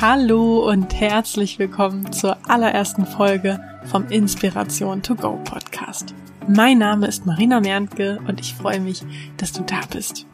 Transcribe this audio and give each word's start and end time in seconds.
Hallo 0.00 0.68
und 0.68 0.92
herzlich 0.92 1.60
willkommen 1.60 2.12
zur 2.12 2.36
allerersten 2.50 3.06
Folge 3.06 3.60
vom 3.84 4.08
Inspiration 4.08 5.02
to 5.02 5.14
Go 5.14 5.38
Podcast. 5.44 6.14
Mein 6.48 6.78
Name 6.78 7.06
ist 7.06 7.26
Marina 7.26 7.60
Merntke 7.60 8.20
und 8.26 8.40
ich 8.40 8.54
freue 8.54 8.80
mich, 8.80 9.02
dass 9.36 9.52
du 9.52 9.62
da 9.62 9.80
bist. 9.92 10.26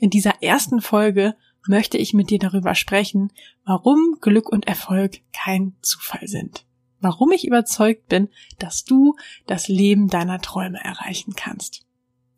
In 0.00 0.10
dieser 0.10 0.42
ersten 0.42 0.82
Folge 0.82 1.34
möchte 1.66 1.96
ich 1.96 2.12
mit 2.12 2.28
dir 2.28 2.38
darüber 2.38 2.74
sprechen, 2.74 3.32
warum 3.64 4.18
Glück 4.20 4.50
und 4.50 4.68
Erfolg 4.68 5.20
kein 5.32 5.74
Zufall 5.80 6.28
sind. 6.28 6.66
Warum 7.00 7.32
ich 7.32 7.46
überzeugt 7.46 8.06
bin, 8.08 8.28
dass 8.58 8.84
du 8.84 9.16
das 9.46 9.68
Leben 9.68 10.08
deiner 10.08 10.40
Träume 10.40 10.78
erreichen 10.78 11.32
kannst. 11.34 11.86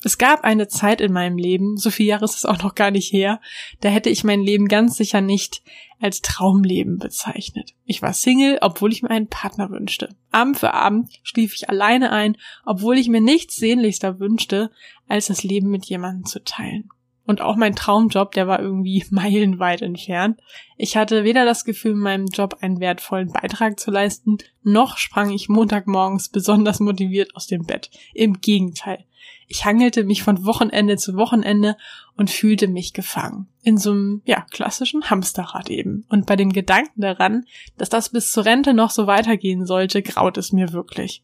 Es 0.04 0.18
gab 0.18 0.44
eine 0.44 0.68
Zeit 0.68 1.00
in 1.00 1.12
meinem 1.12 1.38
Leben, 1.38 1.76
so 1.76 1.90
viele 1.90 2.10
Jahre 2.10 2.24
ist 2.24 2.36
es 2.36 2.44
auch 2.44 2.62
noch 2.62 2.74
gar 2.74 2.90
nicht 2.90 3.12
her, 3.12 3.40
da 3.80 3.88
hätte 3.88 4.10
ich 4.10 4.24
mein 4.24 4.40
Leben 4.40 4.68
ganz 4.68 4.96
sicher 4.96 5.20
nicht 5.20 5.62
als 6.00 6.20
Traumleben 6.20 6.98
bezeichnet. 6.98 7.72
Ich 7.86 8.02
war 8.02 8.12
Single, 8.12 8.58
obwohl 8.60 8.92
ich 8.92 9.02
mir 9.02 9.10
einen 9.10 9.28
Partner 9.28 9.70
wünschte. 9.70 10.10
Abend 10.30 10.58
für 10.58 10.74
Abend 10.74 11.10
schlief 11.22 11.54
ich 11.54 11.70
alleine 11.70 12.12
ein, 12.12 12.36
obwohl 12.66 12.98
ich 12.98 13.08
mir 13.08 13.22
nichts 13.22 13.56
sehnlichster 13.56 14.20
wünschte, 14.20 14.70
als 15.08 15.27
das 15.27 15.42
Leben 15.42 15.70
mit 15.70 15.86
jemandem 15.86 16.27
zu 16.27 16.44
teilen. 16.44 16.91
Und 17.27 17.41
auch 17.41 17.56
mein 17.56 17.74
Traumjob, 17.74 18.32
der 18.32 18.46
war 18.46 18.60
irgendwie 18.60 19.05
meilenweit 19.10 19.82
entfernt. 19.82 20.41
Ich 20.77 20.96
hatte 20.96 21.24
weder 21.24 21.44
das 21.44 21.64
Gefühl, 21.64 21.92
in 21.92 21.98
meinem 21.98 22.27
Job 22.27 22.58
einen 22.60 22.80
wertvollen 22.80 23.32
Beitrag 23.32 23.80
zu 23.80 23.91
leisten, 23.91 24.38
noch 24.62 24.98
sprang 24.98 25.30
ich 25.30 25.48
Montagmorgens 25.48 26.28
besonders 26.28 26.80
motiviert 26.80 27.34
aus 27.34 27.47
dem 27.47 27.64
Bett. 27.64 27.91
Im 28.12 28.41
Gegenteil. 28.41 29.06
Ich 29.48 29.64
hangelte 29.64 30.05
mich 30.05 30.23
von 30.23 30.45
Wochenende 30.45 30.97
zu 30.97 31.17
Wochenende 31.17 31.77
und 32.17 32.31
fühlte 32.31 32.69
mich 32.69 32.92
gefangen. 32.92 33.48
In 33.62 33.77
so 33.77 33.91
einem, 33.91 34.23
ja, 34.25 34.47
klassischen 34.50 35.11
Hamsterrad 35.11 35.70
eben. 35.70 36.05
Und 36.09 36.27
bei 36.27 36.37
dem 36.37 36.53
Gedanken 36.53 37.00
daran, 37.00 37.45
dass 37.77 37.89
das 37.89 38.09
bis 38.09 38.31
zur 38.33 38.45
Rente 38.45 38.75
noch 38.75 38.91
so 38.91 39.06
weitergehen 39.06 39.67
sollte, 39.67 40.03
graut 40.03 40.39
es 40.39 40.53
mir 40.53 40.72
wirklich. 40.72 41.22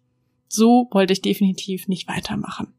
So 0.48 0.88
wollte 0.90 1.12
ich 1.12 1.22
definitiv 1.22 1.88
nicht 1.88 2.08
weitermachen. 2.08 2.74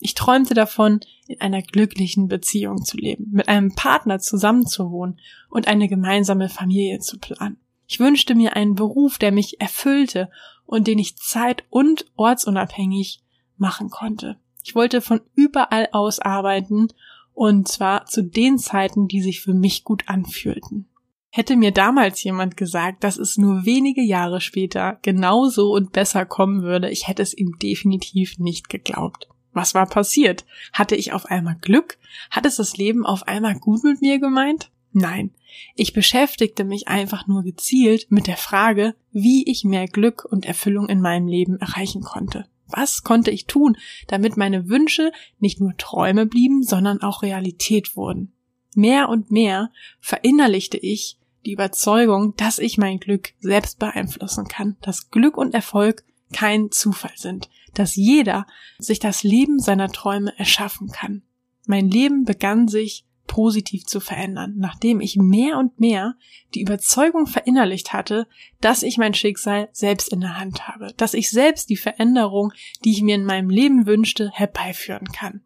Ich 0.00 0.14
träumte 0.14 0.54
davon, 0.54 1.00
in 1.28 1.40
einer 1.40 1.62
glücklichen 1.62 2.26
Beziehung 2.26 2.84
zu 2.84 2.96
leben, 2.96 3.28
mit 3.30 3.48
einem 3.48 3.74
Partner 3.74 4.18
zusammenzuwohnen 4.18 5.20
und 5.48 5.68
eine 5.68 5.88
gemeinsame 5.88 6.48
Familie 6.48 6.98
zu 6.98 7.18
planen. 7.18 7.58
Ich 7.86 8.00
wünschte 8.00 8.34
mir 8.34 8.56
einen 8.56 8.74
Beruf, 8.74 9.18
der 9.18 9.30
mich 9.30 9.60
erfüllte 9.60 10.28
und 10.66 10.86
den 10.86 10.98
ich 10.98 11.16
zeit- 11.16 11.64
und 11.70 12.06
ortsunabhängig 12.16 13.22
machen 13.58 13.90
konnte. 13.90 14.38
Ich 14.62 14.74
wollte 14.74 15.00
von 15.00 15.20
überall 15.34 15.88
aus 15.92 16.18
arbeiten 16.18 16.88
und 17.34 17.68
zwar 17.68 18.06
zu 18.06 18.22
den 18.22 18.58
Zeiten, 18.58 19.08
die 19.08 19.22
sich 19.22 19.40
für 19.40 19.54
mich 19.54 19.84
gut 19.84 20.04
anfühlten. 20.06 20.86
Hätte 21.30 21.56
mir 21.56 21.70
damals 21.70 22.22
jemand 22.22 22.58
gesagt, 22.58 23.04
dass 23.04 23.16
es 23.16 23.38
nur 23.38 23.64
wenige 23.64 24.02
Jahre 24.02 24.42
später 24.42 24.98
genauso 25.00 25.72
und 25.72 25.92
besser 25.92 26.26
kommen 26.26 26.62
würde, 26.62 26.90
ich 26.90 27.08
hätte 27.08 27.22
es 27.22 27.32
ihm 27.32 27.58
definitiv 27.58 28.38
nicht 28.38 28.68
geglaubt. 28.68 29.28
Was 29.54 29.74
war 29.74 29.86
passiert? 29.86 30.44
Hatte 30.72 30.94
ich 30.94 31.12
auf 31.12 31.26
einmal 31.26 31.56
Glück? 31.60 31.98
Hat 32.30 32.44
es 32.44 32.56
das 32.56 32.76
Leben 32.76 33.06
auf 33.06 33.26
einmal 33.28 33.58
gut 33.58 33.82
mit 33.82 34.02
mir 34.02 34.18
gemeint? 34.18 34.70
Nein, 34.92 35.30
ich 35.74 35.94
beschäftigte 35.94 36.64
mich 36.64 36.88
einfach 36.88 37.26
nur 37.26 37.42
gezielt 37.42 38.10
mit 38.10 38.26
der 38.26 38.36
Frage, 38.36 38.94
wie 39.10 39.50
ich 39.50 39.64
mehr 39.64 39.86
Glück 39.86 40.26
und 40.28 40.44
Erfüllung 40.44 40.88
in 40.88 41.00
meinem 41.00 41.28
Leben 41.28 41.58
erreichen 41.58 42.02
konnte. 42.02 42.46
Was 42.66 43.02
konnte 43.02 43.30
ich 43.30 43.46
tun, 43.46 43.76
damit 44.08 44.36
meine 44.36 44.68
Wünsche 44.68 45.12
nicht 45.38 45.60
nur 45.60 45.76
Träume 45.76 46.26
blieben, 46.26 46.62
sondern 46.62 47.02
auch 47.02 47.22
Realität 47.22 47.96
wurden? 47.96 48.32
Mehr 48.74 49.08
und 49.08 49.30
mehr 49.30 49.70
verinnerlichte 50.00 50.78
ich 50.78 51.18
die 51.44 51.52
Überzeugung, 51.52 52.34
dass 52.36 52.58
ich 52.58 52.78
mein 52.78 52.98
Glück 52.98 53.32
selbst 53.40 53.78
beeinflussen 53.78 54.48
kann, 54.48 54.76
dass 54.80 55.10
Glück 55.10 55.36
und 55.36 55.54
Erfolg 55.54 56.04
kein 56.32 56.70
Zufall 56.70 57.12
sind, 57.16 57.50
dass 57.74 57.96
jeder 57.96 58.46
sich 58.78 58.98
das 58.98 59.22
Leben 59.22 59.58
seiner 59.58 59.88
Träume 59.90 60.36
erschaffen 60.38 60.88
kann. 60.88 61.22
Mein 61.66 61.90
Leben 61.90 62.24
begann 62.24 62.68
sich 62.68 63.04
positiv 63.32 63.86
zu 63.86 63.98
verändern, 63.98 64.56
nachdem 64.58 65.00
ich 65.00 65.16
mehr 65.16 65.56
und 65.56 65.80
mehr 65.80 66.16
die 66.54 66.60
Überzeugung 66.60 67.26
verinnerlicht 67.26 67.94
hatte, 67.94 68.26
dass 68.60 68.82
ich 68.82 68.98
mein 68.98 69.14
Schicksal 69.14 69.70
selbst 69.72 70.12
in 70.12 70.20
der 70.20 70.38
Hand 70.38 70.68
habe, 70.68 70.92
dass 70.98 71.14
ich 71.14 71.30
selbst 71.30 71.70
die 71.70 71.78
Veränderung, 71.78 72.52
die 72.84 72.90
ich 72.90 73.00
mir 73.00 73.14
in 73.14 73.24
meinem 73.24 73.48
Leben 73.48 73.86
wünschte, 73.86 74.30
herbeiführen 74.34 75.06
kann. 75.06 75.40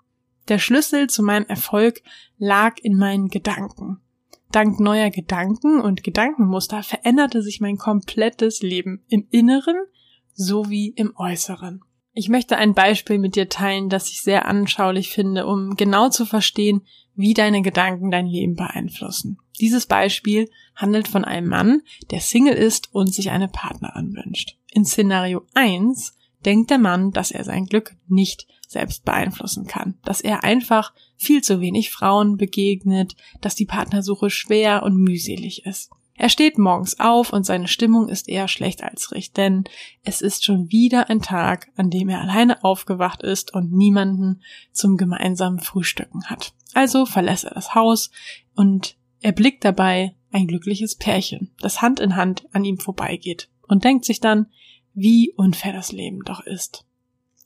Der 0.48 0.58
Schlüssel 0.58 1.08
zu 1.08 1.22
meinem 1.22 1.46
Erfolg 1.46 2.02
lag 2.38 2.74
in 2.82 2.98
meinen 2.98 3.28
Gedanken. 3.28 4.00
Dank 4.50 4.80
neuer 4.80 5.10
Gedanken 5.10 5.80
und 5.80 6.02
Gedankenmuster 6.02 6.82
veränderte 6.82 7.40
sich 7.40 7.60
mein 7.60 7.76
komplettes 7.76 8.62
Leben 8.62 9.04
im 9.06 9.28
Inneren 9.30 9.76
sowie 10.34 10.88
im 10.96 11.12
Äußeren. 11.14 11.82
Ich 12.14 12.28
möchte 12.28 12.56
ein 12.56 12.74
Beispiel 12.74 13.18
mit 13.18 13.36
dir 13.36 13.48
teilen, 13.48 13.90
das 13.90 14.08
ich 14.08 14.22
sehr 14.22 14.46
anschaulich 14.46 15.10
finde, 15.10 15.46
um 15.46 15.76
genau 15.76 16.08
zu 16.08 16.26
verstehen, 16.26 16.82
wie 17.16 17.34
deine 17.34 17.62
Gedanken 17.62 18.10
dein 18.10 18.26
Leben 18.26 18.54
beeinflussen. 18.54 19.38
Dieses 19.58 19.86
Beispiel 19.86 20.50
handelt 20.74 21.08
von 21.08 21.24
einem 21.24 21.48
Mann, 21.48 21.82
der 22.10 22.20
Single 22.20 22.54
ist 22.54 22.94
und 22.94 23.12
sich 23.12 23.30
eine 23.30 23.48
Partnerin 23.48 24.14
wünscht. 24.14 24.56
In 24.70 24.84
Szenario 24.84 25.42
1 25.54 26.14
denkt 26.44 26.70
der 26.70 26.78
Mann, 26.78 27.10
dass 27.10 27.30
er 27.30 27.44
sein 27.44 27.66
Glück 27.66 27.96
nicht 28.06 28.46
selbst 28.68 29.04
beeinflussen 29.04 29.66
kann, 29.66 29.98
dass 30.04 30.20
er 30.20 30.44
einfach 30.44 30.92
viel 31.16 31.42
zu 31.42 31.60
wenig 31.60 31.90
Frauen 31.90 32.36
begegnet, 32.36 33.16
dass 33.40 33.54
die 33.54 33.64
Partnersuche 33.64 34.28
schwer 34.28 34.82
und 34.82 34.96
mühselig 34.96 35.64
ist. 35.64 35.90
Er 36.16 36.28
steht 36.28 36.58
morgens 36.58 36.98
auf 36.98 37.32
und 37.32 37.44
seine 37.44 37.68
Stimmung 37.68 38.08
ist 38.08 38.28
eher 38.28 38.48
schlecht 38.48 38.82
als 38.82 39.12
recht, 39.12 39.36
denn 39.36 39.64
es 40.02 40.22
ist 40.22 40.44
schon 40.44 40.70
wieder 40.70 41.10
ein 41.10 41.20
Tag, 41.20 41.70
an 41.76 41.90
dem 41.90 42.08
er 42.08 42.20
alleine 42.20 42.64
aufgewacht 42.64 43.22
ist 43.22 43.52
und 43.52 43.72
niemanden 43.72 44.42
zum 44.72 44.96
gemeinsamen 44.96 45.60
Frühstücken 45.60 46.24
hat. 46.24 46.54
Also 46.74 47.06
verlässt 47.06 47.44
er 47.44 47.54
das 47.54 47.74
Haus 47.74 48.10
und 48.54 48.96
er 49.20 49.32
blickt 49.32 49.64
dabei 49.64 50.14
ein 50.32 50.46
glückliches 50.46 50.94
Pärchen, 50.94 51.50
das 51.60 51.82
Hand 51.82 52.00
in 52.00 52.16
Hand 52.16 52.46
an 52.52 52.64
ihm 52.64 52.78
vorbeigeht 52.78 53.48
und 53.66 53.84
denkt 53.84 54.04
sich 54.04 54.20
dann, 54.20 54.46
wie 54.94 55.32
unfair 55.36 55.72
das 55.72 55.92
Leben 55.92 56.22
doch 56.24 56.40
ist. 56.40 56.84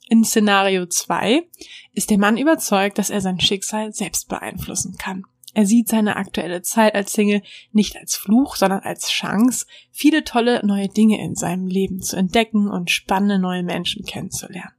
In 0.08 0.24
Szenario 0.24 0.86
2 0.86 1.44
ist 1.92 2.10
der 2.10 2.18
Mann 2.18 2.36
überzeugt, 2.36 2.98
dass 2.98 3.10
er 3.10 3.20
sein 3.20 3.38
Schicksal 3.38 3.92
selbst 3.92 4.28
beeinflussen 4.28 4.96
kann. 4.98 5.24
Er 5.54 5.66
sieht 5.66 5.88
seine 5.88 6.16
aktuelle 6.16 6.62
Zeit 6.62 6.94
als 6.94 7.12
Single 7.12 7.42
nicht 7.72 7.96
als 7.96 8.16
Fluch, 8.16 8.56
sondern 8.56 8.80
als 8.80 9.10
Chance, 9.10 9.66
viele 9.90 10.24
tolle 10.24 10.64
neue 10.64 10.88
Dinge 10.88 11.20
in 11.20 11.34
seinem 11.34 11.66
Leben 11.66 12.02
zu 12.02 12.16
entdecken 12.16 12.68
und 12.68 12.90
spannende 12.90 13.38
neue 13.38 13.62
Menschen 13.62 14.04
kennenzulernen. 14.04 14.74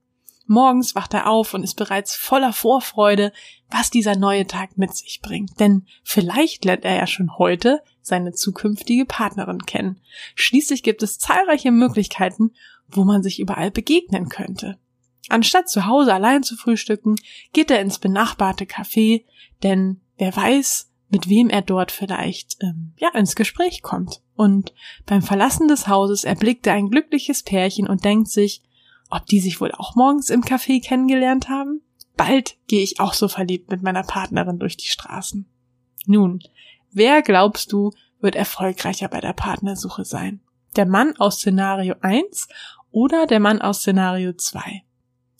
Morgens 0.47 0.95
wacht 0.95 1.13
er 1.13 1.29
auf 1.29 1.53
und 1.53 1.63
ist 1.63 1.75
bereits 1.75 2.15
voller 2.15 2.51
Vorfreude, 2.51 3.31
was 3.69 3.89
dieser 3.89 4.17
neue 4.17 4.47
Tag 4.47 4.77
mit 4.77 4.93
sich 4.93 5.21
bringt. 5.21 5.59
Denn 5.61 5.85
vielleicht 6.03 6.65
lernt 6.65 6.83
er 6.83 6.95
ja 6.95 7.07
schon 7.07 7.37
heute 7.37 7.81
seine 8.01 8.33
zukünftige 8.33 9.05
Partnerin 9.05 9.65
kennen. 9.65 10.01
Schließlich 10.35 10.83
gibt 10.83 11.03
es 11.03 11.19
zahlreiche 11.19 11.71
Möglichkeiten, 11.71 12.51
wo 12.89 13.05
man 13.05 13.23
sich 13.23 13.39
überall 13.39 13.71
begegnen 13.71 14.27
könnte. 14.27 14.77
Anstatt 15.29 15.69
zu 15.69 15.85
Hause 15.85 16.13
allein 16.13 16.43
zu 16.43 16.57
frühstücken, 16.57 17.15
geht 17.53 17.71
er 17.71 17.79
ins 17.79 17.99
benachbarte 17.99 18.65
Café, 18.65 19.23
denn 19.63 20.01
wer 20.21 20.35
weiß, 20.35 20.87
mit 21.09 21.27
wem 21.27 21.49
er 21.49 21.63
dort 21.63 21.91
vielleicht 21.91 22.57
ähm, 22.61 22.93
ja 22.97 23.09
ins 23.15 23.35
Gespräch 23.35 23.81
kommt. 23.81 24.21
Und 24.35 24.71
beim 25.07 25.23
Verlassen 25.23 25.67
des 25.67 25.87
Hauses 25.87 26.23
erblickt 26.23 26.67
er 26.67 26.75
ein 26.75 26.91
glückliches 26.91 27.41
Pärchen 27.41 27.87
und 27.87 28.05
denkt 28.05 28.29
sich, 28.29 28.61
ob 29.09 29.25
die 29.25 29.39
sich 29.39 29.59
wohl 29.59 29.71
auch 29.71 29.95
morgens 29.95 30.29
im 30.29 30.43
Café 30.43 30.81
kennengelernt 30.81 31.49
haben? 31.49 31.81
Bald 32.15 32.55
gehe 32.67 32.83
ich 32.83 32.99
auch 32.99 33.15
so 33.15 33.27
verliebt 33.27 33.71
mit 33.71 33.81
meiner 33.81 34.03
Partnerin 34.03 34.59
durch 34.59 34.77
die 34.77 34.87
Straßen. 34.87 35.49
Nun, 36.05 36.39
wer 36.91 37.23
glaubst 37.23 37.71
du, 37.71 37.91
wird 38.19 38.35
erfolgreicher 38.35 39.07
bei 39.07 39.21
der 39.21 39.33
Partnersuche 39.33 40.05
sein? 40.05 40.39
Der 40.75 40.85
Mann 40.85 41.15
aus 41.17 41.37
Szenario 41.37 41.95
1 41.99 42.47
oder 42.91 43.25
der 43.25 43.39
Mann 43.39 43.59
aus 43.59 43.79
Szenario 43.79 44.33
2? 44.33 44.83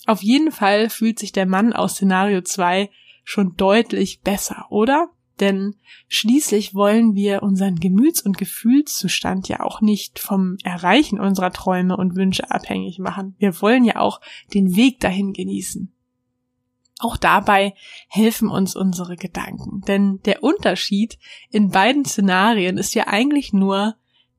Auf 0.07 0.23
jeden 0.23 0.51
Fall 0.51 0.89
fühlt 0.89 1.19
sich 1.19 1.31
der 1.31 1.45
Mann 1.45 1.71
aus 1.71 1.93
Szenario 1.93 2.41
2 2.41 2.89
schon 3.23 3.55
deutlich 3.55 4.21
besser, 4.21 4.65
oder? 4.69 5.09
Denn 5.39 5.75
schließlich 6.07 6.75
wollen 6.75 7.15
wir 7.15 7.41
unseren 7.41 7.77
Gemüts- 7.77 8.21
und 8.21 8.37
Gefühlszustand 8.37 9.47
ja 9.47 9.61
auch 9.61 9.81
nicht 9.81 10.19
vom 10.19 10.57
Erreichen 10.63 11.19
unserer 11.19 11.51
Träume 11.51 11.97
und 11.97 12.15
Wünsche 12.15 12.51
abhängig 12.51 12.99
machen. 12.99 13.35
Wir 13.39 13.59
wollen 13.61 13.83
ja 13.83 13.95
auch 13.95 14.21
den 14.53 14.75
Weg 14.75 14.99
dahin 14.99 15.33
genießen. 15.33 15.91
Auch 16.99 17.17
dabei 17.17 17.73
helfen 18.07 18.49
uns 18.49 18.75
unsere 18.75 19.15
Gedanken. 19.15 19.81
Denn 19.81 20.19
der 20.25 20.43
Unterschied 20.43 21.17
in 21.49 21.69
beiden 21.69 22.05
Szenarien 22.05 22.77
ist 22.77 22.93
ja 22.93 23.07
eigentlich 23.07 23.53
nur 23.53 23.95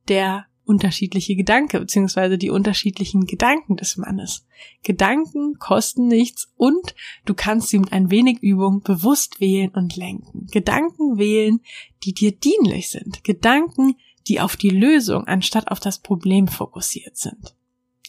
der 0.07 0.47
unterschiedliche 0.65 1.35
Gedanke 1.37 1.81
beziehungsweise 1.81 2.39
die 2.39 2.51
unterschiedlichen 2.51 3.27
Gedanken 3.27 3.77
des 3.77 3.97
Mannes. 3.97 4.47
Gedanken 4.83 5.59
kosten 5.59 6.07
nichts 6.07 6.53
und 6.57 6.95
du 7.25 7.35
kannst 7.35 7.69
sie 7.69 7.79
mit 7.79 7.93
ein 7.93 8.11
wenig 8.11 8.39
Übung 8.43 8.83
bewusst 8.83 9.41
wählen 9.41 9.71
und 9.71 9.97
lenken. 9.97 10.47
Gedanken 10.51 11.19
wählen, 11.19 11.61
die 12.05 12.13
dir 12.15 12.33
dienlich 12.33 12.91
sind. 12.91 13.25
Gedanken, 13.25 13.97
die 14.29 14.41
auf 14.41 14.57
die 14.57 14.71
Lösung 14.71 15.27
anstatt 15.27 15.69
auf 15.69 15.81
das 15.81 15.99
Problem 15.99 16.49
fokussiert 16.49 17.17
sind. 17.17 17.55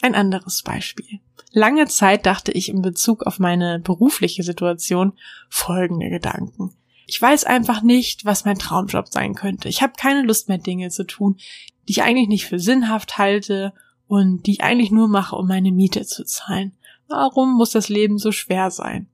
Ein 0.02 0.16
anderes 0.16 0.64
Beispiel. 0.64 1.22
Lange 1.52 1.88
Zeit 1.88 2.26
dachte 2.26 2.52
ich 2.52 2.70
in 2.70 2.82
Bezug 2.82 3.24
auf 3.24 3.40
meine 3.40 3.80
berufliche 3.80 4.44
Situation 4.44 5.14
folgende 5.50 6.10
Gedanken. 6.10 6.76
Ich 7.06 7.22
weiß 7.22 7.44
einfach 7.44 7.82
nicht, 7.82 8.26
was 8.26 8.46
mein 8.46 8.58
Traumjob 8.58 9.08
sein 9.10 9.36
könnte. 9.36 9.70
Ich 9.70 9.82
habe 9.82 9.94
keine 9.98 10.24
Lust 10.24 10.48
mehr, 10.50 10.58
Dinge 10.58 10.90
zu 10.90 11.06
tun, 11.06 11.38
die 11.88 11.92
ich 11.92 12.04
eigentlich 12.04 12.28
nicht 12.28 12.46
für 12.46 12.60
sinnhaft 12.60 13.18
halte 13.18 13.74
und 14.08 14.46
die 14.46 14.52
ich 14.52 14.64
eigentlich 14.64 14.92
nur 14.92 15.08
mache, 15.08 15.36
um 15.36 15.48
meine 15.48 15.72
Miete 15.72 16.06
zu 16.06 16.26
zahlen. 16.26 16.74
Warum 17.08 17.54
muss 17.54 17.72
das 17.72 17.90
Leben 17.90 18.18
so 18.18 18.32
schwer 18.32 18.72
sein? 18.72 19.08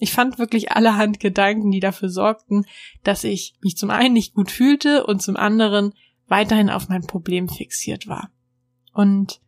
Ich 0.00 0.12
fand 0.12 0.38
wirklich 0.38 0.72
allerhand 0.72 1.20
Gedanken, 1.20 1.70
die 1.70 1.80
dafür 1.80 2.08
sorgten, 2.08 2.66
dass 3.02 3.24
ich 3.24 3.54
mich 3.62 3.76
zum 3.76 3.90
einen 3.90 4.14
nicht 4.14 4.34
gut 4.34 4.50
fühlte 4.50 5.06
und 5.06 5.22
zum 5.22 5.36
anderen 5.36 5.92
weiterhin 6.28 6.70
auf 6.70 6.88
mein 6.88 7.06
Problem 7.06 7.48
fixiert 7.48 8.06
war. 8.06 8.30
Und 8.92 9.40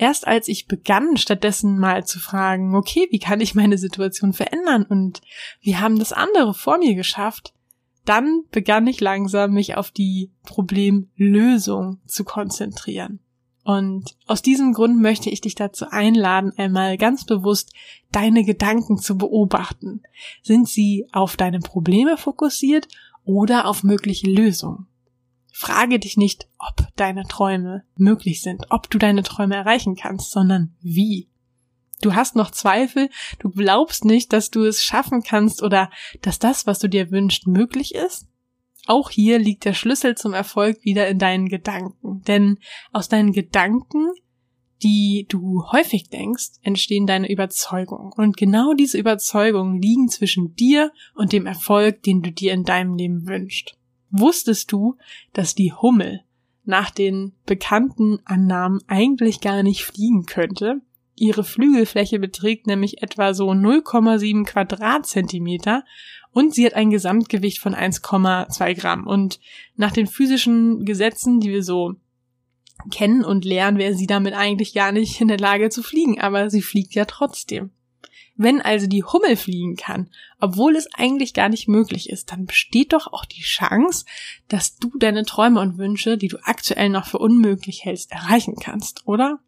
erst 0.00 0.26
als 0.26 0.48
ich 0.48 0.66
begann, 0.66 1.16
stattdessen 1.16 1.78
mal 1.78 2.04
zu 2.04 2.18
fragen, 2.18 2.74
okay, 2.74 3.06
wie 3.10 3.18
kann 3.18 3.40
ich 3.40 3.54
meine 3.54 3.76
Situation 3.76 4.32
verändern 4.32 4.84
und 4.84 5.20
wie 5.60 5.76
haben 5.76 5.98
das 5.98 6.12
andere 6.12 6.54
vor 6.54 6.78
mir 6.78 6.94
geschafft, 6.94 7.52
dann 8.06 8.44
begann 8.50 8.86
ich 8.86 9.00
langsam, 9.00 9.52
mich 9.52 9.76
auf 9.76 9.90
die 9.90 10.32
Problemlösung 10.44 12.00
zu 12.06 12.24
konzentrieren. 12.24 13.20
Und 13.62 14.16
aus 14.26 14.40
diesem 14.40 14.72
Grund 14.72 15.00
möchte 15.00 15.28
ich 15.28 15.42
dich 15.42 15.54
dazu 15.54 15.84
einladen, 15.90 16.52
einmal 16.56 16.96
ganz 16.96 17.26
bewusst 17.26 17.74
deine 18.10 18.42
Gedanken 18.42 18.96
zu 18.96 19.18
beobachten. 19.18 20.02
Sind 20.42 20.66
sie 20.66 21.06
auf 21.12 21.36
deine 21.36 21.60
Probleme 21.60 22.16
fokussiert 22.16 22.88
oder 23.24 23.66
auf 23.66 23.82
mögliche 23.82 24.30
Lösungen? 24.30 24.86
Frage 25.52 25.98
dich 25.98 26.16
nicht, 26.16 26.48
ob 26.58 26.86
deine 26.96 27.24
Träume 27.24 27.84
möglich 27.96 28.42
sind, 28.42 28.66
ob 28.70 28.90
du 28.90 28.98
deine 28.98 29.22
Träume 29.22 29.56
erreichen 29.56 29.96
kannst, 29.96 30.30
sondern 30.30 30.74
wie. 30.80 31.28
Du 32.02 32.14
hast 32.14 32.34
noch 32.34 32.50
Zweifel, 32.50 33.10
du 33.40 33.50
glaubst 33.50 34.04
nicht, 34.04 34.32
dass 34.32 34.50
du 34.50 34.64
es 34.64 34.82
schaffen 34.82 35.22
kannst 35.22 35.62
oder 35.62 35.90
dass 36.22 36.38
das, 36.38 36.66
was 36.66 36.78
du 36.78 36.88
dir 36.88 37.10
wünschst, 37.10 37.46
möglich 37.46 37.94
ist? 37.94 38.26
Auch 38.86 39.10
hier 39.10 39.38
liegt 39.38 39.64
der 39.64 39.74
Schlüssel 39.74 40.16
zum 40.16 40.32
Erfolg 40.32 40.82
wieder 40.82 41.08
in 41.08 41.18
deinen 41.18 41.48
Gedanken. 41.48 42.22
Denn 42.22 42.58
aus 42.92 43.08
deinen 43.08 43.32
Gedanken, 43.32 44.08
die 44.82 45.26
du 45.28 45.64
häufig 45.70 46.08
denkst, 46.08 46.52
entstehen 46.62 47.06
deine 47.06 47.30
Überzeugungen. 47.30 48.12
Und 48.16 48.36
genau 48.38 48.72
diese 48.72 48.98
Überzeugungen 48.98 49.80
liegen 49.80 50.08
zwischen 50.08 50.54
dir 50.54 50.92
und 51.14 51.32
dem 51.32 51.46
Erfolg, 51.46 52.02
den 52.02 52.22
du 52.22 52.32
dir 52.32 52.52
in 52.52 52.64
deinem 52.64 52.94
Leben 52.94 53.26
wünschst. 53.26 53.76
Wusstest 54.10 54.72
du, 54.72 54.96
dass 55.32 55.54
die 55.54 55.72
Hummel 55.72 56.22
nach 56.64 56.90
den 56.90 57.32
bekannten 57.46 58.18
Annahmen 58.24 58.80
eigentlich 58.86 59.40
gar 59.40 59.62
nicht 59.62 59.84
fliegen 59.84 60.26
könnte? 60.26 60.80
Ihre 61.16 61.44
Flügelfläche 61.44 62.18
beträgt 62.18 62.66
nämlich 62.66 63.02
etwa 63.02 63.34
so 63.34 63.50
0,7 63.50 64.46
Quadratzentimeter 64.46 65.84
und 66.32 66.54
sie 66.54 66.64
hat 66.64 66.74
ein 66.74 66.90
Gesamtgewicht 66.90 67.58
von 67.58 67.74
1,2 67.74 68.74
Gramm. 68.74 69.06
Und 69.06 69.40
nach 69.76 69.92
den 69.92 70.06
physischen 70.06 70.84
Gesetzen, 70.84 71.40
die 71.40 71.50
wir 71.50 71.62
so 71.62 71.94
kennen 72.90 73.24
und 73.24 73.44
lernen, 73.44 73.78
wäre 73.78 73.94
sie 73.94 74.06
damit 74.06 74.34
eigentlich 74.34 74.72
gar 74.72 74.92
nicht 74.92 75.20
in 75.20 75.28
der 75.28 75.38
Lage 75.38 75.68
zu 75.68 75.82
fliegen, 75.82 76.20
aber 76.20 76.48
sie 76.48 76.62
fliegt 76.62 76.94
ja 76.94 77.04
trotzdem. 77.04 77.70
Wenn 78.42 78.62
also 78.62 78.86
die 78.86 79.04
Hummel 79.04 79.36
fliegen 79.36 79.76
kann, 79.76 80.08
obwohl 80.40 80.74
es 80.74 80.88
eigentlich 80.94 81.34
gar 81.34 81.50
nicht 81.50 81.68
möglich 81.68 82.08
ist, 82.08 82.32
dann 82.32 82.46
besteht 82.46 82.94
doch 82.94 83.12
auch 83.12 83.26
die 83.26 83.42
Chance, 83.42 84.06
dass 84.48 84.76
du 84.76 84.96
deine 84.98 85.26
Träume 85.26 85.60
und 85.60 85.76
Wünsche, 85.76 86.16
die 86.16 86.28
du 86.28 86.38
aktuell 86.44 86.88
noch 86.88 87.04
für 87.04 87.18
unmöglich 87.18 87.84
hältst, 87.84 88.12
erreichen 88.12 88.54
kannst, 88.58 89.06
oder? 89.06 89.40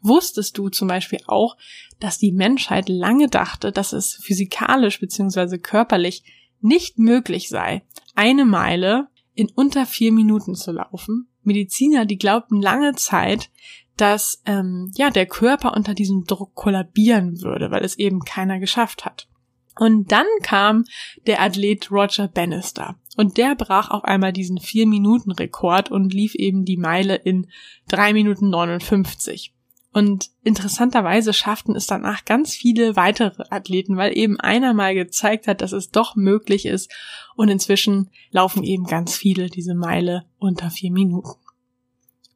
Wusstest 0.00 0.56
du 0.56 0.70
zum 0.70 0.88
Beispiel 0.88 1.20
auch, 1.26 1.58
dass 2.00 2.16
die 2.16 2.32
Menschheit 2.32 2.88
lange 2.88 3.28
dachte, 3.28 3.72
dass 3.72 3.92
es 3.92 4.14
physikalisch 4.14 5.00
bzw. 5.00 5.58
körperlich 5.58 6.22
nicht 6.62 6.98
möglich 6.98 7.50
sei, 7.50 7.82
eine 8.14 8.46
Meile 8.46 9.08
in 9.34 9.50
unter 9.54 9.84
vier 9.84 10.12
Minuten 10.12 10.54
zu 10.54 10.72
laufen? 10.72 11.28
Mediziner, 11.42 12.06
die 12.06 12.16
glaubten 12.16 12.62
lange 12.62 12.94
Zeit, 12.94 13.50
dass 14.00 14.42
ähm, 14.46 14.90
ja 14.96 15.10
der 15.10 15.26
Körper 15.26 15.76
unter 15.76 15.94
diesem 15.94 16.24
Druck 16.24 16.54
kollabieren 16.54 17.42
würde, 17.42 17.70
weil 17.70 17.84
es 17.84 17.98
eben 17.98 18.20
keiner 18.20 18.58
geschafft 18.58 19.04
hat. 19.04 19.28
Und 19.78 20.10
dann 20.10 20.26
kam 20.42 20.84
der 21.26 21.40
Athlet 21.40 21.90
Roger 21.90 22.28
Bannister. 22.28 22.96
Und 23.16 23.36
der 23.36 23.54
brach 23.54 23.90
auf 23.90 24.04
einmal 24.04 24.32
diesen 24.32 24.58
4-Minuten-Rekord 24.58 25.90
und 25.90 26.12
lief 26.12 26.34
eben 26.34 26.64
die 26.64 26.76
Meile 26.76 27.16
in 27.16 27.48
3 27.88 28.12
Minuten 28.12 28.50
59. 28.50 29.54
Und 29.92 30.30
interessanterweise 30.44 31.32
schafften 31.32 31.74
es 31.74 31.86
danach 31.86 32.24
ganz 32.24 32.54
viele 32.54 32.94
weitere 32.94 33.44
Athleten, 33.50 33.96
weil 33.96 34.16
eben 34.16 34.38
einer 34.38 34.74
mal 34.74 34.94
gezeigt 34.94 35.46
hat, 35.46 35.60
dass 35.60 35.72
es 35.72 35.90
doch 35.90 36.14
möglich 36.14 36.66
ist. 36.66 36.92
Und 37.36 37.48
inzwischen 37.48 38.10
laufen 38.30 38.62
eben 38.64 38.84
ganz 38.84 39.16
viele 39.16 39.48
diese 39.48 39.74
Meile 39.74 40.26
unter 40.38 40.70
vier 40.70 40.92
Minuten. 40.92 41.40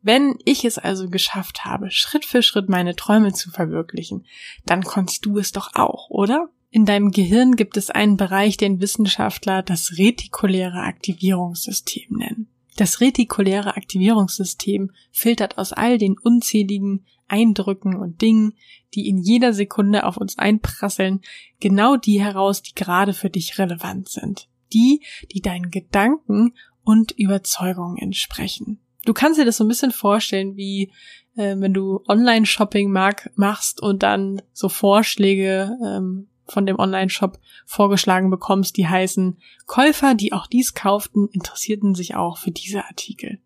Wenn 0.02 0.36
ich 0.44 0.64
es 0.64 0.78
also 0.78 1.08
geschafft 1.08 1.64
habe, 1.64 1.90
Schritt 1.90 2.24
für 2.24 2.42
Schritt 2.42 2.68
meine 2.68 2.96
Träume 2.96 3.32
zu 3.32 3.50
verwirklichen, 3.50 4.26
dann 4.66 4.82
konntest 4.82 5.24
du 5.24 5.38
es 5.38 5.52
doch 5.52 5.74
auch, 5.74 6.10
oder? 6.10 6.48
In 6.70 6.86
deinem 6.86 7.10
Gehirn 7.10 7.54
gibt 7.54 7.76
es 7.76 7.90
einen 7.90 8.16
Bereich, 8.16 8.56
den 8.56 8.80
Wissenschaftler 8.80 9.62
das 9.62 9.98
retikuläre 9.98 10.80
Aktivierungssystem 10.80 12.16
nennen. 12.16 12.48
Das 12.76 13.00
retikuläre 13.00 13.76
Aktivierungssystem 13.76 14.90
filtert 15.10 15.58
aus 15.58 15.72
all 15.72 15.98
den 15.98 16.18
unzähligen 16.18 17.04
Eindrücken 17.28 17.96
und 17.96 18.22
Dingen, 18.22 18.54
die 18.94 19.08
in 19.08 19.18
jeder 19.18 19.52
Sekunde 19.52 20.04
auf 20.04 20.16
uns 20.16 20.38
einprasseln, 20.38 21.20
genau 21.60 21.96
die 21.96 22.20
heraus, 22.20 22.62
die 22.62 22.74
gerade 22.74 23.12
für 23.12 23.30
dich 23.30 23.58
relevant 23.58 24.08
sind. 24.08 24.48
Die, 24.72 25.02
die 25.32 25.40
deinen 25.40 25.70
Gedanken 25.70 26.54
und 26.82 27.12
Überzeugungen 27.12 27.98
entsprechen. 27.98 28.80
Du 29.04 29.12
kannst 29.12 29.38
dir 29.38 29.44
das 29.44 29.56
so 29.56 29.64
ein 29.64 29.68
bisschen 29.68 29.90
vorstellen, 29.90 30.56
wie 30.56 30.92
äh, 31.36 31.56
wenn 31.58 31.74
du 31.74 32.02
Online-Shopping 32.08 32.90
machst 33.34 33.82
und 33.82 34.02
dann 34.02 34.42
so 34.52 34.68
Vorschläge 34.68 35.76
ähm, 35.84 36.28
von 36.46 36.66
dem 36.66 36.78
Online-Shop 36.78 37.38
vorgeschlagen 37.66 38.30
bekommst, 38.30 38.76
die 38.76 38.86
heißen 38.86 39.38
Käufer, 39.66 40.14
die 40.14 40.32
auch 40.32 40.46
dies 40.46 40.74
kauften, 40.74 41.28
interessierten 41.32 41.94
sich 41.94 42.14
auch 42.14 42.38
für 42.38 42.50
diese 42.50 42.84
Artikel. 42.84 43.38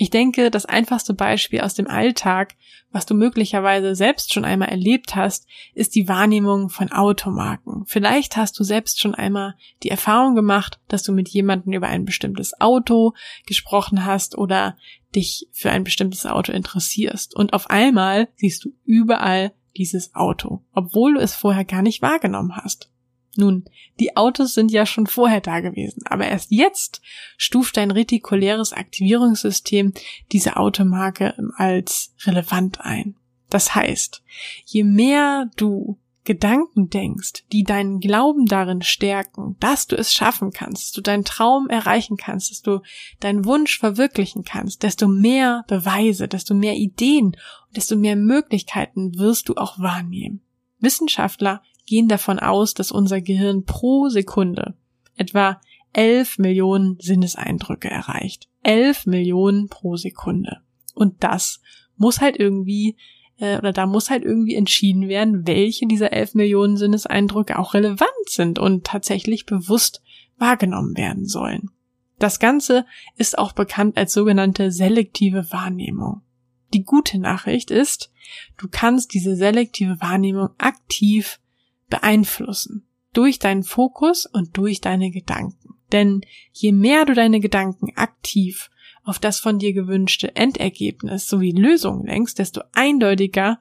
Ich 0.00 0.08
denke, 0.08 0.50
das 0.50 0.64
einfachste 0.64 1.12
Beispiel 1.12 1.60
aus 1.60 1.74
dem 1.74 1.86
Alltag, 1.86 2.54
was 2.90 3.04
du 3.04 3.12
möglicherweise 3.12 3.94
selbst 3.94 4.32
schon 4.32 4.46
einmal 4.46 4.70
erlebt 4.70 5.14
hast, 5.14 5.46
ist 5.74 5.94
die 5.94 6.08
Wahrnehmung 6.08 6.70
von 6.70 6.90
Automarken. 6.90 7.84
Vielleicht 7.84 8.38
hast 8.38 8.58
du 8.58 8.64
selbst 8.64 8.98
schon 8.98 9.14
einmal 9.14 9.56
die 9.82 9.90
Erfahrung 9.90 10.34
gemacht, 10.34 10.80
dass 10.88 11.02
du 11.02 11.12
mit 11.12 11.28
jemandem 11.28 11.74
über 11.74 11.88
ein 11.88 12.06
bestimmtes 12.06 12.58
Auto 12.62 13.12
gesprochen 13.44 14.06
hast 14.06 14.38
oder 14.38 14.78
dich 15.14 15.50
für 15.52 15.70
ein 15.70 15.84
bestimmtes 15.84 16.24
Auto 16.24 16.50
interessierst. 16.50 17.36
Und 17.36 17.52
auf 17.52 17.68
einmal 17.68 18.28
siehst 18.36 18.64
du 18.64 18.70
überall 18.86 19.52
dieses 19.76 20.14
Auto, 20.14 20.64
obwohl 20.72 21.12
du 21.12 21.20
es 21.20 21.34
vorher 21.34 21.66
gar 21.66 21.82
nicht 21.82 22.00
wahrgenommen 22.00 22.56
hast. 22.56 22.90
Nun, 23.36 23.64
die 24.00 24.16
Autos 24.16 24.54
sind 24.54 24.72
ja 24.72 24.86
schon 24.86 25.06
vorher 25.06 25.40
da 25.40 25.60
gewesen, 25.60 26.02
aber 26.06 26.26
erst 26.26 26.50
jetzt 26.50 27.00
stuft 27.36 27.76
dein 27.76 27.90
retikuläres 27.90 28.72
Aktivierungssystem 28.72 29.92
diese 30.32 30.56
Automarke 30.56 31.34
als 31.56 32.12
relevant 32.24 32.80
ein. 32.80 33.16
Das 33.48 33.74
heißt, 33.74 34.22
je 34.64 34.84
mehr 34.84 35.50
du 35.56 35.98
Gedanken 36.24 36.90
denkst, 36.90 37.44
die 37.50 37.64
deinen 37.64 37.98
Glauben 37.98 38.44
darin 38.44 38.82
stärken, 38.82 39.56
dass 39.58 39.86
du 39.86 39.96
es 39.96 40.12
schaffen 40.12 40.50
kannst, 40.52 40.84
dass 40.84 40.92
du 40.92 41.00
deinen 41.00 41.24
Traum 41.24 41.68
erreichen 41.68 42.16
kannst, 42.16 42.50
dass 42.50 42.62
du 42.62 42.82
deinen 43.20 43.46
Wunsch 43.46 43.78
verwirklichen 43.78 44.44
kannst, 44.44 44.82
desto 44.82 45.08
mehr 45.08 45.64
Beweise, 45.66 46.28
desto 46.28 46.54
mehr 46.54 46.74
Ideen 46.76 47.26
und 47.26 47.76
desto 47.76 47.96
mehr 47.96 48.16
Möglichkeiten 48.16 49.18
wirst 49.18 49.48
du 49.48 49.54
auch 49.54 49.78
wahrnehmen. 49.78 50.42
Wissenschaftler 50.78 51.62
gehen 51.90 52.06
davon 52.06 52.38
aus, 52.38 52.72
dass 52.72 52.92
unser 52.92 53.20
Gehirn 53.20 53.64
pro 53.64 54.08
Sekunde 54.08 54.74
etwa 55.16 55.60
11 55.92 56.38
Millionen 56.38 56.96
Sinneseindrücke 57.00 57.90
erreicht. 57.90 58.48
11 58.62 59.06
Millionen 59.06 59.68
pro 59.68 59.96
Sekunde. 59.96 60.58
Und 60.94 61.24
das 61.24 61.60
muss 61.96 62.20
halt 62.20 62.38
irgendwie, 62.38 62.96
äh, 63.38 63.58
oder 63.58 63.72
da 63.72 63.86
muss 63.86 64.08
halt 64.08 64.22
irgendwie 64.22 64.54
entschieden 64.54 65.08
werden, 65.08 65.48
welche 65.48 65.88
dieser 65.88 66.12
11 66.12 66.36
Millionen 66.36 66.76
Sinneseindrücke 66.76 67.58
auch 67.58 67.74
relevant 67.74 68.28
sind 68.28 68.60
und 68.60 68.84
tatsächlich 68.84 69.44
bewusst 69.44 70.00
wahrgenommen 70.38 70.96
werden 70.96 71.26
sollen. 71.26 71.70
Das 72.20 72.38
Ganze 72.38 72.86
ist 73.16 73.36
auch 73.36 73.50
bekannt 73.50 73.96
als 73.96 74.12
sogenannte 74.12 74.70
selektive 74.70 75.50
Wahrnehmung. 75.50 76.22
Die 76.72 76.84
gute 76.84 77.18
Nachricht 77.18 77.72
ist, 77.72 78.12
du 78.58 78.68
kannst 78.70 79.12
diese 79.12 79.34
selektive 79.34 80.00
Wahrnehmung 80.00 80.50
aktiv 80.56 81.40
beeinflussen. 81.90 82.86
Durch 83.12 83.38
deinen 83.38 83.64
Fokus 83.64 84.24
und 84.24 84.56
durch 84.56 84.80
deine 84.80 85.10
Gedanken. 85.10 85.74
Denn 85.92 86.20
je 86.52 86.72
mehr 86.72 87.04
du 87.04 87.14
deine 87.14 87.40
Gedanken 87.40 87.92
aktiv 87.96 88.70
auf 89.02 89.18
das 89.18 89.40
von 89.40 89.58
dir 89.58 89.72
gewünschte 89.72 90.36
Endergebnis 90.36 91.26
sowie 91.26 91.52
Lösungen 91.52 92.06
lenkst, 92.06 92.38
desto 92.38 92.60
eindeutiger 92.72 93.58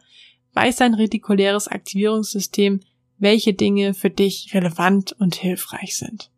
weiß 0.54 0.78
dein 0.78 0.94
retikuläres 0.94 1.68
Aktivierungssystem, 1.68 2.82
welche 3.18 3.54
Dinge 3.54 3.94
für 3.94 4.10
dich 4.10 4.54
relevant 4.54 5.14
und 5.14 5.36
hilfreich 5.36 5.98
sind. 5.98 6.30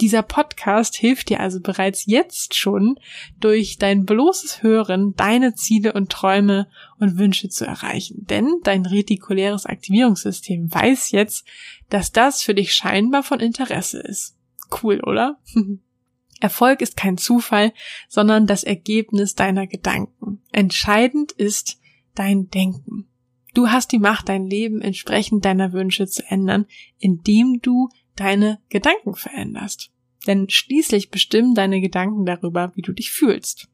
Dieser 0.00 0.22
Podcast 0.22 0.94
hilft 0.94 1.30
dir 1.30 1.40
also 1.40 1.60
bereits 1.60 2.04
jetzt 2.06 2.54
schon, 2.54 2.98
durch 3.40 3.78
dein 3.78 4.04
bloßes 4.04 4.62
Hören 4.62 5.14
deine 5.16 5.54
Ziele 5.54 5.94
und 5.94 6.10
Träume 6.10 6.68
und 6.98 7.16
Wünsche 7.16 7.48
zu 7.48 7.64
erreichen. 7.64 8.26
Denn 8.28 8.60
dein 8.62 8.84
retikuläres 8.84 9.64
Aktivierungssystem 9.64 10.72
weiß 10.72 11.12
jetzt, 11.12 11.46
dass 11.88 12.12
das 12.12 12.42
für 12.42 12.54
dich 12.54 12.74
scheinbar 12.74 13.22
von 13.22 13.40
Interesse 13.40 14.00
ist. 14.00 14.36
Cool, 14.82 15.00
oder? 15.00 15.38
Erfolg 16.40 16.82
ist 16.82 16.98
kein 16.98 17.16
Zufall, 17.16 17.72
sondern 18.08 18.46
das 18.46 18.64
Ergebnis 18.64 19.34
deiner 19.34 19.66
Gedanken. 19.66 20.42
Entscheidend 20.52 21.32
ist 21.32 21.78
dein 22.14 22.50
Denken. 22.50 23.06
Du 23.54 23.70
hast 23.70 23.92
die 23.92 23.98
Macht, 23.98 24.28
dein 24.28 24.44
Leben 24.44 24.82
entsprechend 24.82 25.46
deiner 25.46 25.72
Wünsche 25.72 26.06
zu 26.06 26.22
ändern, 26.28 26.66
indem 26.98 27.60
du 27.62 27.88
deine 28.16 28.60
Gedanken 28.68 29.14
veränderst. 29.14 29.90
Denn 30.26 30.48
schließlich 30.48 31.10
bestimmen 31.10 31.54
deine 31.54 31.80
Gedanken 31.80 32.26
darüber, 32.26 32.72
wie 32.74 32.82
du 32.82 32.92
dich 32.92 33.10
fühlst. 33.10 33.68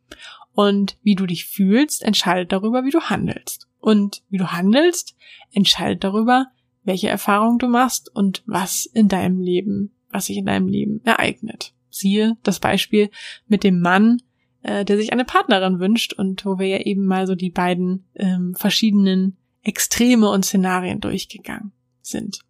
Und 0.53 0.99
wie 1.03 1.15
du 1.15 1.27
dich 1.27 1.47
fühlst, 1.47 2.03
entscheidet 2.03 2.53
darüber, 2.53 2.85
wie 2.85 2.91
du 2.91 3.01
handelst. 3.01 3.69
Und 3.81 4.23
wie 4.29 4.37
du 4.39 4.53
handelst, 4.53 5.17
entscheidet 5.53 6.05
darüber, 6.05 6.49
welche 6.85 7.09
Erfahrungen 7.09 7.59
du 7.59 7.69
machst 7.69 8.15
und 8.15 8.43
was 8.47 8.87
in 8.87 9.09
deinem 9.09 9.41
Leben, 9.41 9.93
was 10.11 10.27
sich 10.27 10.37
in 10.37 10.47
deinem 10.47 10.69
Leben 10.69 11.01
ereignet. 11.05 11.73
Siehe 11.89 12.37
das 12.43 12.61
Beispiel 12.61 13.11
mit 13.47 13.65
dem 13.65 13.81
Mann, 13.81 14.19
äh, 14.63 14.85
der 14.85 14.97
sich 14.97 15.13
eine 15.13 15.25
Partnerin 15.25 15.81
wünscht 15.81 16.13
und 16.13 16.45
wo 16.45 16.59
wir 16.59 16.67
ja 16.67 16.79
eben 16.79 17.05
mal 17.07 17.27
so 17.27 17.35
die 17.35 17.51
beiden 17.51 18.05
ähm, 18.15 18.55
verschiedenen 18.55 19.37
Extreme 19.63 20.29
und 20.31 20.45
Szenarien 20.45 21.01
durchgegangen 21.01 21.73
sind. 22.01 22.41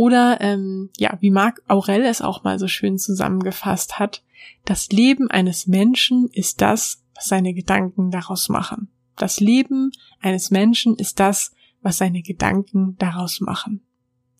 Oder 0.00 0.40
ähm, 0.40 0.88
ja, 0.96 1.18
wie 1.20 1.30
Marc 1.30 1.60
Aurel 1.68 2.06
es 2.06 2.22
auch 2.22 2.42
mal 2.42 2.58
so 2.58 2.68
schön 2.68 2.96
zusammengefasst 2.96 3.98
hat, 3.98 4.24
das 4.64 4.88
Leben 4.88 5.30
eines 5.30 5.66
Menschen 5.66 6.30
ist 6.32 6.62
das, 6.62 7.04
was 7.14 7.26
seine 7.26 7.52
Gedanken 7.52 8.10
daraus 8.10 8.48
machen. 8.48 8.88
Das 9.18 9.40
Leben 9.40 9.92
eines 10.18 10.50
Menschen 10.50 10.96
ist 10.96 11.20
das, 11.20 11.52
was 11.82 11.98
seine 11.98 12.22
Gedanken 12.22 12.96
daraus 12.96 13.42
machen. 13.42 13.82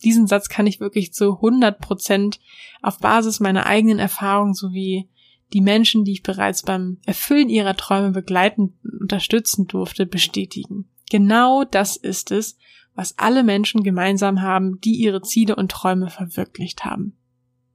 Diesen 0.02 0.26
Satz 0.26 0.48
kann 0.48 0.66
ich 0.66 0.80
wirklich 0.80 1.12
zu 1.12 1.34
100 1.34 1.78
Prozent 1.78 2.40
auf 2.80 2.98
Basis 2.98 3.38
meiner 3.38 3.66
eigenen 3.66 3.98
Erfahrung 3.98 4.54
sowie 4.54 5.10
die 5.52 5.60
Menschen, 5.60 6.06
die 6.06 6.12
ich 6.12 6.22
bereits 6.22 6.62
beim 6.62 6.96
Erfüllen 7.04 7.50
ihrer 7.50 7.76
Träume 7.76 8.12
begleiten, 8.12 8.78
unterstützen 8.98 9.66
durfte, 9.66 10.06
bestätigen. 10.06 10.88
Genau 11.10 11.64
das 11.64 11.98
ist 11.98 12.30
es, 12.30 12.56
was 12.94 13.18
alle 13.18 13.44
Menschen 13.44 13.82
gemeinsam 13.82 14.42
haben, 14.42 14.80
die 14.80 14.94
ihre 14.94 15.22
Ziele 15.22 15.56
und 15.56 15.70
Träume 15.70 16.10
verwirklicht 16.10 16.84
haben. 16.84 17.16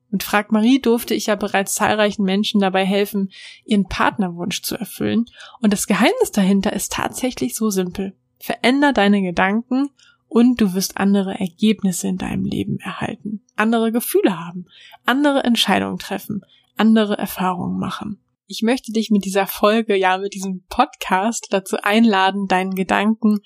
Mit 0.10 0.24
Frag 0.24 0.52
Marie 0.52 0.80
durfte 0.80 1.14
ich 1.14 1.26
ja 1.26 1.36
bereits 1.36 1.76
zahlreichen 1.76 2.24
Menschen 2.24 2.62
dabei 2.62 2.86
helfen, 2.86 3.32
ihren 3.66 3.88
Partnerwunsch 3.88 4.62
zu 4.62 4.76
erfüllen. 4.78 5.26
Und 5.62 5.74
das 5.74 5.88
Geheimnis 5.88 6.32
dahinter 6.32 6.74
ist 6.74 6.94
tatsächlich 6.94 7.56
so 7.56 7.70
simpel. 7.70 8.16
Veränder 8.40 8.94
deine 8.94 9.22
Gedanken 9.22 9.90
und 10.28 10.62
du 10.62 10.74
wirst 10.74 10.98
andere 10.98 11.40
Ergebnisse 11.40 12.08
in 12.08 12.18
deinem 12.18 12.46
Leben 12.46 12.80
erhalten, 12.80 13.42
andere 13.56 13.92
Gefühle 13.92 14.40
haben, 14.40 14.68
andere 15.06 15.44
Entscheidungen 15.44 15.98
treffen, 15.98 16.42
andere 16.78 17.18
Erfahrungen 17.18 17.80
machen. 17.80 18.20
Ich 18.48 18.62
möchte 18.62 18.92
dich 18.92 19.10
mit 19.10 19.26
dieser 19.26 19.48
Folge, 19.48 19.96
ja, 19.96 20.18
mit 20.18 20.34
diesem 20.34 20.64
Podcast 20.70 21.48
dazu 21.50 21.78
einladen, 21.82 22.48
deinen 22.48 22.76
Gedanken 22.76 23.40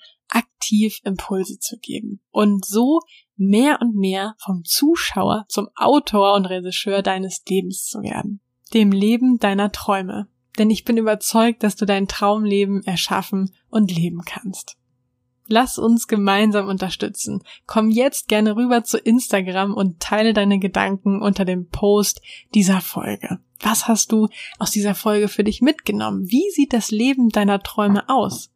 aktiv 0.60 1.00
Impulse 1.04 1.58
zu 1.58 1.78
geben 1.78 2.20
und 2.30 2.64
so 2.64 3.00
mehr 3.36 3.78
und 3.80 3.96
mehr 3.96 4.36
vom 4.38 4.64
Zuschauer 4.64 5.46
zum 5.48 5.68
Autor 5.74 6.34
und 6.34 6.46
Regisseur 6.46 7.02
deines 7.02 7.42
Lebens 7.48 7.84
zu 7.84 8.02
werden, 8.02 8.40
dem 8.74 8.92
Leben 8.92 9.38
deiner 9.38 9.72
Träume. 9.72 10.28
Denn 10.58 10.68
ich 10.68 10.84
bin 10.84 10.98
überzeugt, 10.98 11.62
dass 11.62 11.76
du 11.76 11.86
dein 11.86 12.08
Traumleben 12.08 12.82
erschaffen 12.82 13.54
und 13.70 13.94
leben 13.94 14.22
kannst. 14.26 14.76
Lass 15.46 15.78
uns 15.78 16.06
gemeinsam 16.06 16.68
unterstützen. 16.68 17.42
Komm 17.66 17.90
jetzt 17.90 18.28
gerne 18.28 18.56
rüber 18.56 18.84
zu 18.84 18.98
Instagram 18.98 19.74
und 19.74 20.00
teile 20.00 20.32
deine 20.32 20.58
Gedanken 20.58 21.22
unter 21.22 21.44
dem 21.44 21.68
Post 21.68 22.20
dieser 22.54 22.80
Folge. 22.80 23.38
Was 23.60 23.88
hast 23.88 24.12
du 24.12 24.28
aus 24.58 24.70
dieser 24.70 24.94
Folge 24.94 25.28
für 25.28 25.44
dich 25.44 25.60
mitgenommen? 25.60 26.30
Wie 26.30 26.50
sieht 26.50 26.72
das 26.72 26.90
Leben 26.90 27.30
deiner 27.30 27.60
Träume 27.60 28.08
aus? 28.08 28.50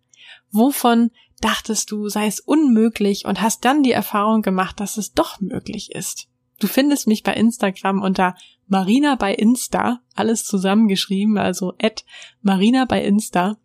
Wovon 0.50 1.10
dachtest 1.44 1.90
du, 1.90 2.08
sei 2.08 2.26
es 2.26 2.40
unmöglich 2.40 3.26
und 3.26 3.42
hast 3.42 3.64
dann 3.64 3.82
die 3.82 3.92
Erfahrung 3.92 4.42
gemacht, 4.42 4.80
dass 4.80 4.96
es 4.96 5.12
doch 5.12 5.40
möglich 5.40 5.90
ist. 5.92 6.28
Du 6.58 6.66
findest 6.66 7.06
mich 7.06 7.22
bei 7.22 7.34
Instagram 7.34 8.00
unter 8.00 8.36
Marina 8.66 9.16
bei 9.16 9.34
Insta, 9.34 10.00
alles 10.14 10.44
zusammengeschrieben, 10.46 11.36
also 11.36 11.74
at 11.80 12.04
Marina 12.40 12.86
bei 12.86 13.04
Insta. 13.04 13.58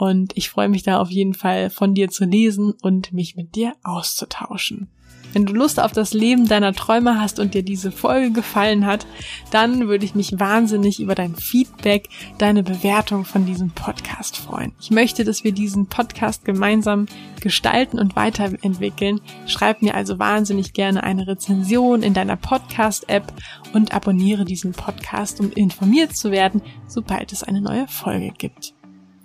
Und 0.00 0.34
ich 0.34 0.48
freue 0.48 0.70
mich 0.70 0.82
da 0.82 0.98
auf 0.98 1.10
jeden 1.10 1.34
Fall 1.34 1.68
von 1.68 1.92
dir 1.92 2.08
zu 2.08 2.24
lesen 2.24 2.72
und 2.80 3.12
mich 3.12 3.36
mit 3.36 3.54
dir 3.54 3.74
auszutauschen. 3.82 4.88
Wenn 5.34 5.44
du 5.44 5.52
Lust 5.52 5.78
auf 5.78 5.92
das 5.92 6.14
Leben 6.14 6.48
deiner 6.48 6.72
Träume 6.72 7.20
hast 7.20 7.38
und 7.38 7.52
dir 7.52 7.62
diese 7.62 7.92
Folge 7.92 8.32
gefallen 8.32 8.86
hat, 8.86 9.06
dann 9.50 9.88
würde 9.88 10.06
ich 10.06 10.14
mich 10.14 10.40
wahnsinnig 10.40 11.00
über 11.00 11.14
dein 11.14 11.36
Feedback, 11.36 12.08
deine 12.38 12.62
Bewertung 12.62 13.26
von 13.26 13.44
diesem 13.44 13.72
Podcast 13.72 14.38
freuen. 14.38 14.72
Ich 14.80 14.90
möchte, 14.90 15.22
dass 15.22 15.44
wir 15.44 15.52
diesen 15.52 15.86
Podcast 15.86 16.46
gemeinsam 16.46 17.04
gestalten 17.42 17.98
und 17.98 18.16
weiterentwickeln. 18.16 19.20
Schreib 19.46 19.82
mir 19.82 19.94
also 19.94 20.18
wahnsinnig 20.18 20.72
gerne 20.72 21.04
eine 21.04 21.26
Rezension 21.26 22.02
in 22.02 22.14
deiner 22.14 22.36
Podcast-App 22.36 23.34
und 23.74 23.92
abonniere 23.92 24.46
diesen 24.46 24.72
Podcast, 24.72 25.40
um 25.40 25.52
informiert 25.52 26.16
zu 26.16 26.30
werden, 26.30 26.62
sobald 26.88 27.32
es 27.34 27.42
eine 27.42 27.60
neue 27.60 27.86
Folge 27.86 28.32
gibt. 28.38 28.72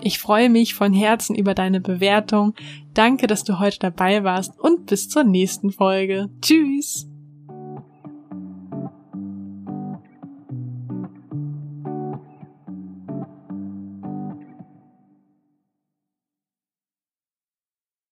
Ich 0.02 0.20
freue 0.20 0.50
mich 0.50 0.74
von 0.74 0.94
Herzen 0.94 1.36
über 1.36 1.54
deine 1.54 1.80
Bewertung. 1.80 2.54
Danke, 2.94 3.28
dass 3.28 3.44
du 3.44 3.60
heute 3.60 3.80
dabei 3.80 4.24
warst 4.24 4.60
und 4.60 4.88
bis 4.88 5.10
zur 5.10 5.24
nächsten 5.24 5.72
Folge. 5.72 6.30
Tschüss! 6.42 7.08